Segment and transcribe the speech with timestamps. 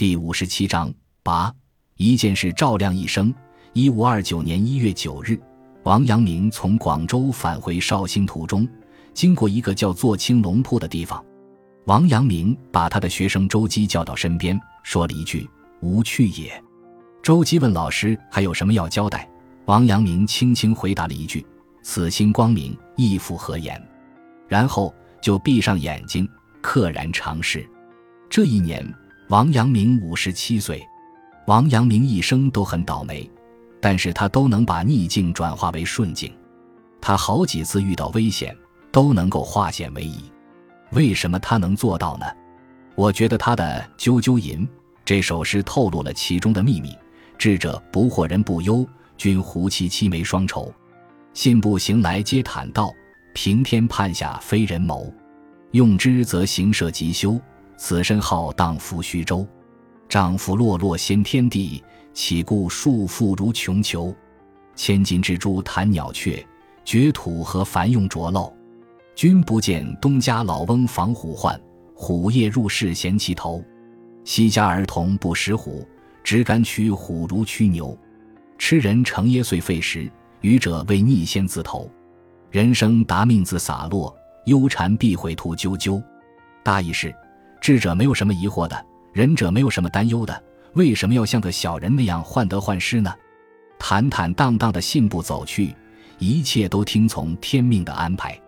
[0.00, 0.90] 第五十七章
[1.22, 1.54] 八
[1.98, 3.34] 一件事照亮一生。
[3.74, 5.38] 一五二九年一月九日，
[5.82, 8.66] 王阳明从广州返回绍兴途中，
[9.12, 11.22] 经过一个叫做青龙铺的地方。
[11.84, 15.46] 王阳明把他的学生周基叫到身边，说了一句
[15.82, 16.50] ：“无去也。”
[17.22, 19.28] 周基问老师：“还有什么要交代？”
[19.68, 21.44] 王阳明轻轻回答了一句
[21.84, 23.78] ：“此心光明，亦复何言？”
[24.48, 26.26] 然后就闭上眼睛，
[26.62, 27.68] 溘然长逝。
[28.30, 28.82] 这一年，
[29.30, 30.84] 王阳明五十七岁。
[31.46, 33.30] 王阳明一生都很倒霉，
[33.80, 36.32] 但是他都能把逆境转化为顺境。
[37.00, 38.52] 他好几次遇到危险，
[38.90, 40.24] 都能够化险为夷。
[40.90, 42.26] 为什么他能做到呢？
[42.96, 44.66] 我觉得他的《啾啾吟》
[45.04, 46.92] 这首诗透露了其中的秘密：
[47.38, 48.84] 智者不惑人不忧，
[49.16, 50.74] 君胡其七眉双愁。
[51.34, 52.92] 信步行来皆坦道，
[53.32, 55.08] 平天判下非人谋。
[55.70, 57.40] 用之则行舍即修，
[57.80, 59.44] 此身浩荡浮虚舟。
[60.06, 64.14] 丈夫落落先天地，岂顾束缚如穷囚？
[64.76, 66.46] 千金之珠弹鸟雀，
[66.84, 68.54] 绝土和凡用着漏。
[69.14, 71.58] 君不见东家老翁防虎患，
[71.94, 73.64] 虎夜入室衔其头。
[74.24, 75.88] 西家儿童不识虎，
[76.22, 77.96] 只敢取虎如驱牛。
[78.58, 81.90] 吃人成耶岁废时，愚者为逆先自投。
[82.50, 86.02] 人生达命自洒落，忧蝉必会吐啾啾。
[86.62, 87.14] 大意是，
[87.60, 90.42] 智者没有什么疑惑的，仁者没有什么担忧的，
[90.74, 93.12] 为什么要像个小人那样患得患失呢？
[93.78, 95.74] 坦坦荡荡的信步走去，
[96.18, 98.38] 一切都听从天命的安排。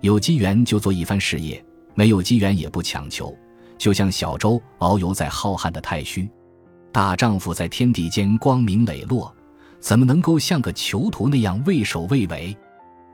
[0.00, 3.36] 有机缘就做一番事业，没有机缘也不强求。
[3.78, 6.28] 就像小舟遨游在浩瀚的太虚，
[6.92, 9.34] 大丈夫在天地间光明磊落，
[9.80, 12.56] 怎么能够像个囚徒那样畏首畏尾？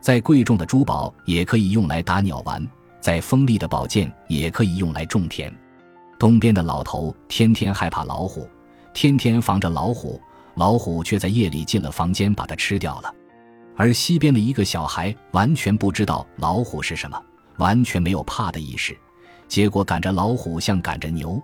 [0.01, 2.67] 再贵重的珠宝也可以用来打鸟丸，
[3.09, 5.51] 再锋利的宝剑也可以用来种田。
[6.19, 8.47] 东边的老头天天害怕老虎，
[8.93, 10.21] 天天防着老虎，
[10.57, 13.11] 老虎却在夜里进了房间把它吃掉了。
[13.79, 17.19] 而西边的一个小孩完全不知道老虎是什么，
[17.57, 18.95] 完全没有怕的意识，
[19.49, 21.43] 结果赶着老虎像赶着牛。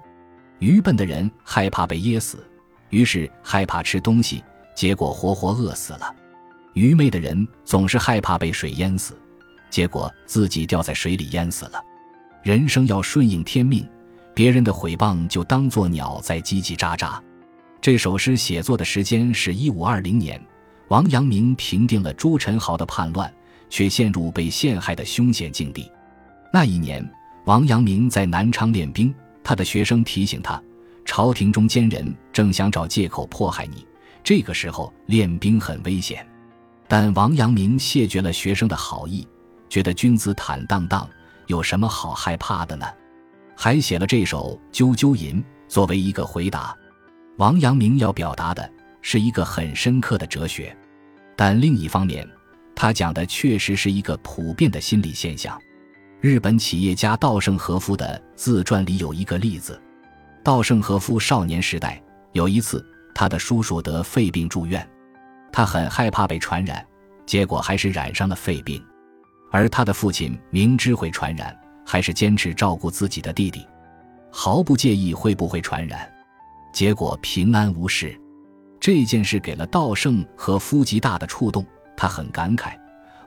[0.59, 2.47] 愚笨的人害怕被噎死，
[2.91, 4.45] 于是害怕吃东西，
[4.75, 6.15] 结果活活饿死了。
[6.75, 9.19] 愚昧的人总是害怕被水淹死，
[9.75, 11.83] 结果自己掉在水里淹死了。
[12.45, 13.85] 人生要顺应天命，
[14.33, 17.21] 别人的毁谤就当作鸟在叽叽喳喳。
[17.81, 20.41] 这首诗写作的时间是一五二零年。
[20.91, 23.29] 王阳明平定了朱宸濠的叛乱，
[23.69, 25.91] 却陷入被陷害的凶险境地。
[26.53, 27.05] 那一年，
[27.45, 29.13] 王阳明在南昌练兵，
[29.43, 30.63] 他的学生提醒他，
[31.05, 33.85] 朝廷中间人正想找借口迫害你，
[34.23, 36.25] 这个时候练兵很危险。
[36.87, 39.27] 但王阳明谢绝了学生的好意，
[39.69, 41.09] 觉得君子坦荡荡，
[41.47, 42.87] 有什么好害怕的呢？
[43.57, 46.77] 还写了这首《啾啾吟》作为一个回答。
[47.39, 48.71] 王阳明要表达的。
[49.07, 50.75] 是一个很深刻的哲学，
[51.37, 52.27] 但另一方面，
[52.75, 55.61] 他讲的确实是一个普遍的心理现象。
[56.23, 59.79] 日本企业家稻盛和夫的自传里有一个例子：
[60.43, 62.03] 稻盛和夫少年时代
[62.33, 62.83] 有一次，
[63.15, 64.89] 他的叔叔得肺病住院，
[65.53, 66.83] 他很害怕被传染，
[67.27, 68.83] 结果还是染上了肺病。
[69.55, 71.57] 而他的父亲明知会传染，
[71.87, 73.65] 还是坚持照顾自己的弟弟，
[74.29, 76.13] 毫不介意会不会传染，
[76.73, 78.21] 结果平安无事。
[78.81, 81.65] 这件事给了道圣和夫极大的触动，
[81.97, 82.77] 他很感慨：“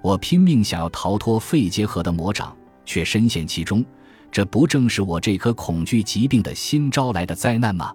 [0.04, 3.82] 我拼命想要逃脱肺结核的魔掌，却深陷其中，
[4.30, 7.94] 这不正是我这颗恐惧疾病的心招来的灾难吗？”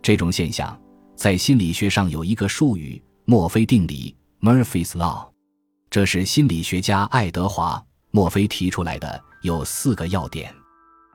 [0.00, 0.80] 这种现象
[1.16, 5.33] 在心理学上有一个术语——墨菲定理 （Murphy's Law），
[5.94, 7.76] 这是心理学家爱德华·
[8.10, 10.52] 墨菲提出来的，有四个要点。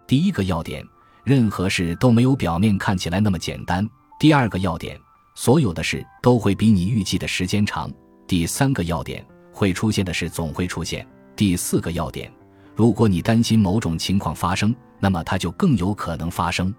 [0.08, 0.82] 第一个要点：
[1.26, 3.86] 任何事都没有表面看起来那么简单。
[4.18, 4.98] 第二个要点。
[5.36, 7.92] 所有的事都会比你预计的时间长。
[8.26, 11.06] 第三个要点，会出现的事总会出现。
[11.36, 12.32] 第四个要点，
[12.74, 16.74] 如果你担心某种情况发生，那么它就更有可能发生。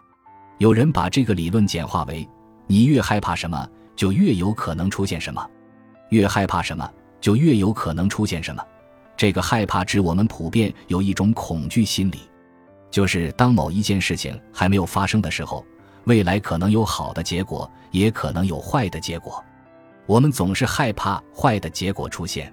[0.57, 2.27] 有人把这个理论简化为：
[2.67, 5.43] 你越害怕什么，就越有可能出现什么；
[6.09, 8.65] 越害怕什么，就越有可能出现什么。
[9.17, 12.21] 这个害怕指我们普遍有一种恐惧心理，
[12.91, 15.65] 就是当某一件事情还没有发生的时候。
[16.05, 19.45] 未来可能有好的结果，也可能有坏的结果。
[20.07, 22.53] 我们总是害怕坏的结果出现，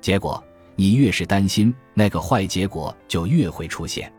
[0.00, 0.42] 结果
[0.74, 4.10] 你越是担心，那个坏结果就越会出现。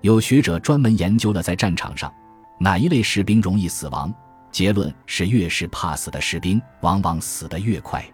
[0.00, 2.12] 有学者专门研究了在战场上
[2.58, 4.12] 哪一类士兵容易死亡，
[4.50, 8.04] 结论是越是怕死的士兵，往往死得越快。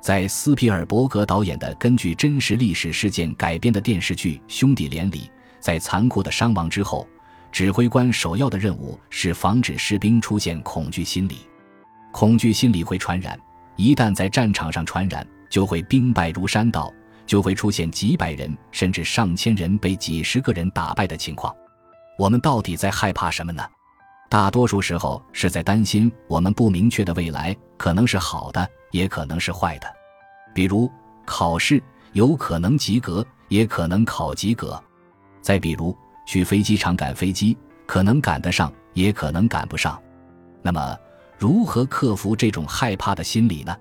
[0.00, 5.30] 在斯皮尔伯格导演的根据真实历史事件改编的电视剧《兄弟连》里，
[5.60, 7.06] 在残酷的伤亡之后。
[7.50, 11.38] 指挥官首要的任务是防止士兵出现恐惧心理。
[12.12, 13.40] 恐惧心理会传染，
[13.74, 16.92] 一旦在战场上传染，就会兵败如山倒，
[17.26, 21.50] 就会出现几百人甚至上千人被几十个人打败的情况。
[22.18, 23.64] 我们到底在害怕什么呢？
[24.28, 29.86] 大多数时候是在担心我们不明确的未来可能是好的，也可能是坏的。
[30.54, 30.90] 比如
[31.24, 31.82] 考试
[32.12, 34.78] 有可能及格，也可能考及格；
[35.40, 35.96] 再比如
[36.26, 39.98] 去飞机场赶飞机，可能赶得上，也可能赶不上。
[40.60, 40.96] 那么，
[41.38, 43.74] 如何克服这种害怕的心理呢？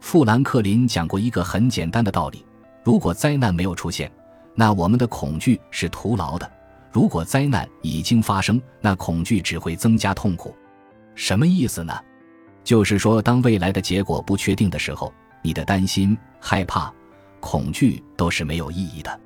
[0.00, 2.46] 富兰克林讲过一个很简单的道理：
[2.84, 4.10] 如果灾难没有出现，
[4.54, 6.48] 那我们的恐惧是徒劳的。
[6.92, 10.54] 如果灾难已经发生，那恐惧只会增加痛苦。
[11.14, 11.96] 什么意思呢？
[12.64, 16.92] 就是说，当未来的结果不确定的时候，你的担心、害怕、
[17.40, 19.20] 恐惧都是没有意义的。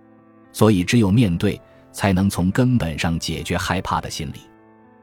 [0.52, 1.60] 所以，只有面对，
[1.92, 4.40] 才能从根本上解决害怕的心理。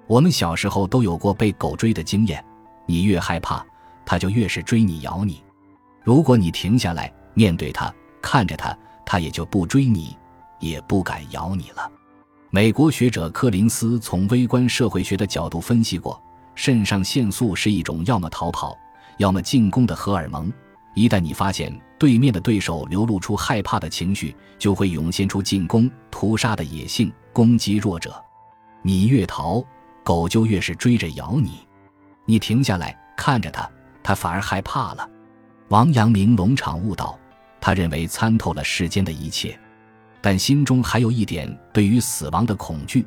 [0.07, 2.43] 我们小时候都有过被狗追的经验，
[2.85, 3.65] 你越害怕，
[4.05, 5.43] 它就越是追你、咬你。
[6.03, 10.15] 如果你停下来面对它，看着它，它也就不追你，
[10.59, 11.91] 也不敢咬你了。
[12.53, 16.21] 美国学者柯林斯从微观社会学的角度分析过，
[16.53, 18.77] 肾上腺素是一种要么逃跑，
[19.15, 20.51] 要么进攻的荷尔蒙。
[20.93, 28.21] 一旦你发现对面的对手流露出害怕的情绪，就会涌现出进攻、屠杀的野性，攻击弱者。
[28.81, 29.63] 你越逃，
[30.03, 31.65] 狗就越是追着咬你。
[32.25, 33.65] 你停下来看着它，
[34.03, 35.09] 它反而害怕了。
[35.69, 37.17] 王阳明龙场悟道，
[37.61, 39.57] 他认为参透了世间的一切。
[40.21, 43.05] 但心中还有一点对于死亡的恐惧，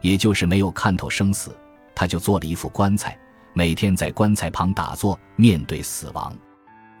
[0.00, 1.54] 也就是没有看透生死，
[1.94, 3.16] 他就做了一副棺材，
[3.52, 6.34] 每天在棺材旁打坐，面对死亡。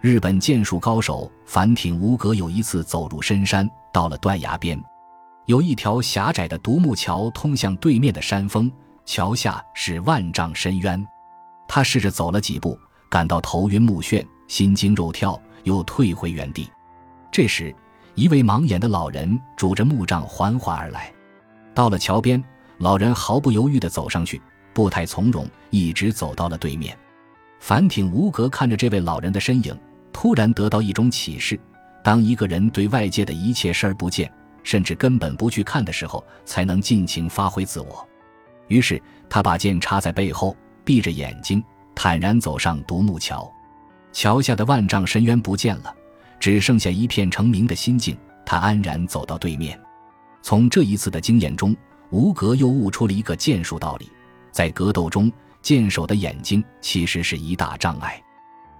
[0.02, 4.78] 日本剑术高手反町无格有一次走入深山，到了断崖边，
[5.46, 8.70] 有一条狭窄的独木桥通向对面的山峰，
[9.06, 11.02] 桥下是万丈深渊。
[11.66, 12.78] 他试着走了几步，
[13.08, 16.70] 感到头晕目眩，心惊肉跳，又退回原地。
[17.32, 17.74] 这时。
[18.14, 21.12] 一位盲眼的老人拄着木杖缓缓而来，
[21.74, 22.42] 到了桥边，
[22.78, 24.40] 老人毫不犹豫地走上去，
[24.72, 26.96] 步态从容，一直走到了对面。
[27.58, 29.76] 樊挺无格看着这位老人的身影，
[30.12, 31.58] 突然得到一种启示：
[32.04, 34.32] 当一个人对外界的一切视而不见，
[34.62, 38.06] 甚至根本不去看的时候，才能尽情发挥自我。
[38.68, 41.62] 于是他把剑插在背后，闭着眼睛，
[41.96, 43.50] 坦然走上独木桥。
[44.12, 45.92] 桥下的万丈深渊不见了。
[46.44, 48.14] 只剩下一片澄明的心境，
[48.44, 49.80] 他安然走到对面。
[50.42, 51.74] 从这一次的经验中，
[52.10, 54.10] 吴格又悟出了一个剑术道理：
[54.52, 55.32] 在格斗中，
[55.62, 58.22] 剑手的眼睛其实是一大障碍。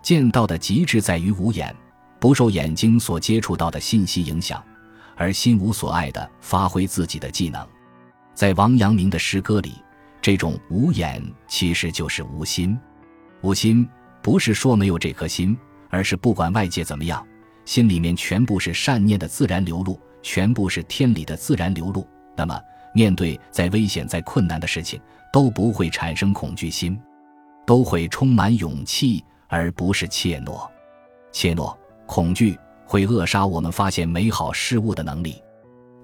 [0.03, 1.75] 剑道的极致在于无眼，
[2.21, 4.63] 不受眼睛所接触到的信息影响，
[5.17, 7.67] 而心无所爱的发挥自己的技能。
[8.35, 9.73] 在王阳明的诗歌里，
[10.21, 11.19] 这种无眼
[11.49, 12.79] 其实就是无心。
[13.41, 13.89] 无心
[14.21, 15.57] 不是说没有这颗心，
[15.89, 17.27] 而是不管外界怎么样。
[17.65, 22.07] 心里面全部是善念的自然流露，全部是天理的自然流露。
[22.37, 22.61] 那么，
[22.95, 25.01] 面对再危险、再困难的事情，
[25.33, 27.01] 都不会产生恐惧心，
[27.67, 30.69] 都会充满勇气，而不是怯懦。
[31.33, 31.77] 怯懦、
[32.07, 35.43] 恐惧会扼杀我们发现美好事物的能力。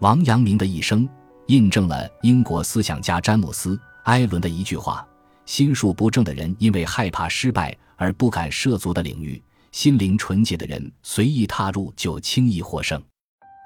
[0.01, 1.09] 王阳明的一生
[1.49, 5.07] 印证了英国思想家詹姆斯·艾伦的一句话
[5.45, 9.41] ：“心术不正的人，因为害怕失败而不敢涉足的领域。”
[9.73, 13.01] 心灵纯洁的人随意踏入就轻易获胜，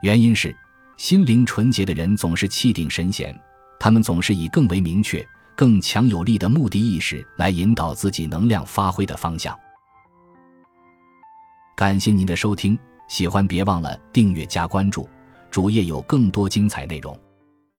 [0.02, 0.54] 原因是
[0.98, 3.38] 心灵纯洁的人总是气定神闲，
[3.80, 9.58] 他们总是以更为明确、更强有力的目的意识来引导自己能量发挥的方向。
[11.74, 15.08] 感谢您的收听，喜欢别忘了订阅加关注，
[15.50, 17.18] 主页有更多精彩内容。